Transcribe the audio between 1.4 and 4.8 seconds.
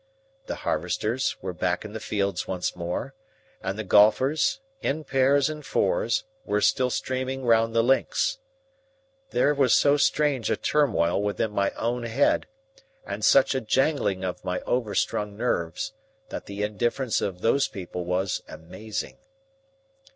were back in the fields once more and the golfers,